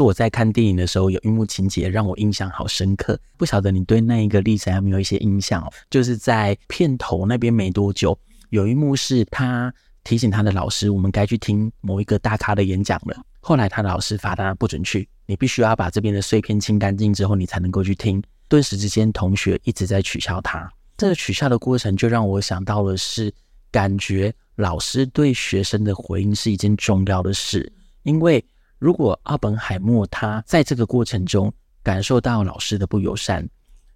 [0.04, 3.18] 我在看电影的时候，有一幕情节让我印象好深刻。
[3.38, 5.66] 不晓得你对那一个历程有没有一些印象？
[5.88, 8.18] 就是在片头那边没多久，
[8.50, 9.72] 有一幕是他
[10.04, 13.16] 提醒他的老师，我们该去听某一个大咖的演讲了。
[13.40, 18.22] 后来他的老师罚他不准去，你必须要把这边的碎片清干净之后，你才能够去听。
[18.48, 20.70] 顿时之间，同学一直在取笑他。
[20.98, 23.32] 这个取笑的过程，就让我想到的是，
[23.70, 27.72] 感觉老师对学生的回应是一件重要的事，
[28.02, 28.44] 因为。
[28.78, 31.52] 如果奥本海默他在这个过程中
[31.82, 33.48] 感受到老师的不友善，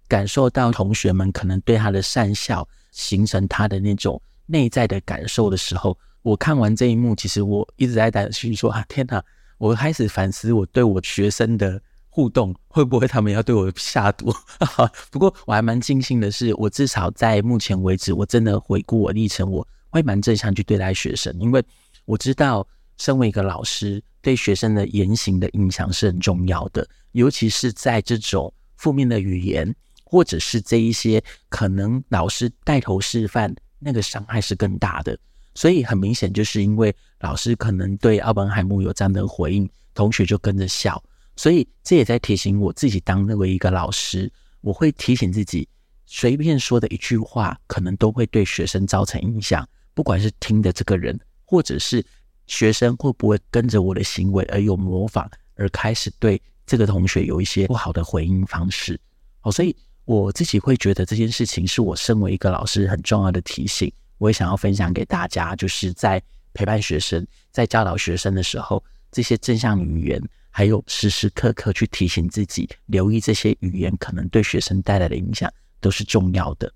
[0.07, 9.23] 感受到同学们可能对他的讪笑，形成他的那种内在的感受的时候，我看完这一幕，其实我一直在担心说啊，天哪！
[9.59, 11.79] 我开始反思我对我学生的
[12.09, 14.33] 互动，会不会他们要对我下毒？
[15.11, 21.63] 不过我还蛮庆幸的是，我至少在目前为止，我真的回顾我历程，我会蛮正向去对待学生，因为
[22.05, 22.67] 我知道。
[23.01, 35.17] 身为一个老师，对学生的言行的影响是很重要的，尤其是在这种负面的语言，或者是这一些可能老师带头示范，那个伤害是更大的。
[35.55, 41.03] 所以很明显，就是因为老师可能对奥本海默有这样的回应，同学就跟着笑。
[41.35, 44.31] 所以这也在提醒我自己，当那为一个老师，
[44.61, 45.67] 我会提醒自己，
[46.05, 52.05] 随便说的一句话，可能都会对学生造成影响，不管是听的这个人，或者是。
[52.51, 55.25] 学生会不会跟着我的行为而有模仿，
[55.55, 58.99] 而开始对这个同学有一些不好的回应方式？
[59.39, 59.73] 好，所以
[60.03, 66.21] 我自己会觉得这件事情是我身为一个老师很重要的提醒，我也想要分享给大家，就是在
[66.53, 68.83] 陪伴学生、在教导学生的时候，
[69.13, 75.49] 这些正向语言，还有时时刻刻去提醒自己，留意这些语言可能对学生带来的影响，
[75.79, 76.69] 都是重要的。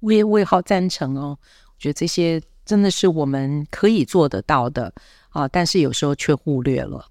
[0.00, 2.38] 我也我也好赞成哦，我觉得这些。
[2.68, 4.92] 真的是我们可以做得到的
[5.30, 7.06] 啊，但是有时候却忽略了。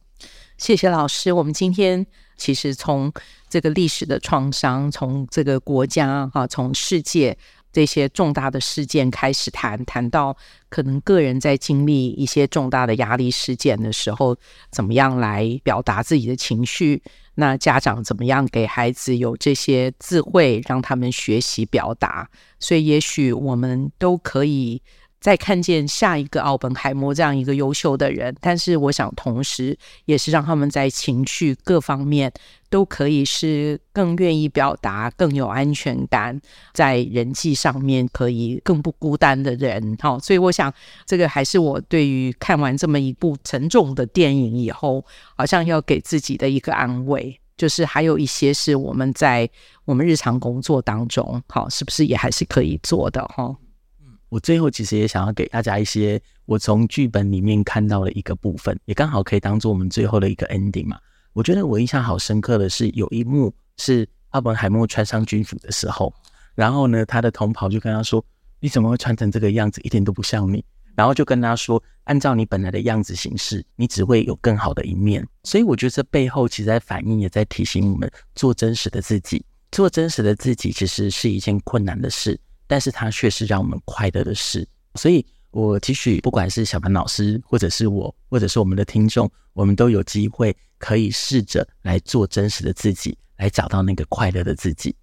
[0.55, 2.05] 谢谢老师，我们今天
[2.36, 3.12] 其实从
[3.49, 7.36] 这个历史的创伤，从这个国家啊，从世界
[7.74, 10.38] 这些重大的事件开始谈，谈到
[10.70, 14.38] 可能个人在经历一些重大的压力事件的时候，
[14.70, 17.01] 怎么样来表达自己的情绪？
[17.34, 22.30] 那家长怎么样给孩子有这些智慧，让他们学习表达？
[22.60, 24.84] 所以，也许我们都可以。
[25.20, 32.32] 再看见下一个奥本海默这样一个优秀的人，但是我想同时也是让他们在情绪各方面
[32.70, 36.39] 都可以是更愿意表达、更有安全感，
[36.74, 39.97] 在人际上面可以更不孤单的人。
[39.99, 40.72] 好，所以我想
[41.05, 45.03] 这个还是我对于看完这么一部沉重的电影以后，
[45.36, 49.49] 好像要给自己的一个安慰，就是还有一些是我们在
[49.84, 53.26] 我们日常工作当中，好，是不是也还是可以做的？
[53.26, 53.55] 哈。
[54.30, 61.00] 我最后其实也想要给大家一些我从剧本里面看到的一个部分，也刚好可以当做我们最后的一个 ending 嘛。
[61.34, 66.14] 我觉得我印象好深刻的是有一幕是奥本海默穿上军服的时候，
[66.56, 68.24] 然后呢，他的同袍就跟他说
[68.60, 69.80] ：“你怎么会穿成这个样子？
[69.82, 70.64] 一点都不像你。”
[70.96, 79.46] 然后就跟他说：“按照你本来的样子行事，你只会有更好的一面。”所以我觉得这背后其实在反映，也在提醒我们做真实的自己。
[79.72, 84.68] 做真实的自己其实是一件困难的事，但是它却是让我们快乐的事。
[84.95, 94.95] 所以，我期许不管是小潘老师，或者是我，或者是我们的听众，我们都有机会可以试着来做真实的自己，来找到那个快乐的自己。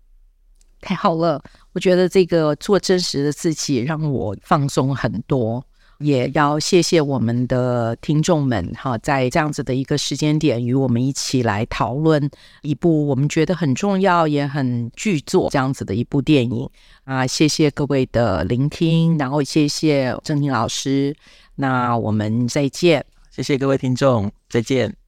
[0.81, 1.43] 太好了，
[1.73, 5.65] 我觉得这个做真实的自己让我放松很多。
[6.05, 12.31] 也要谢谢我们的听众们哈，在这样子的一个时间点，与我们一起来讨论
[12.61, 16.69] 一部我们觉得很重要也很巨作这样子的一部电影
[17.05, 17.27] 啊！
[17.27, 21.17] 谢谢各位的聆听，然后谢谢郑婷老师，
[21.55, 25.04] 那我们再见，谢谢各位听众，再见。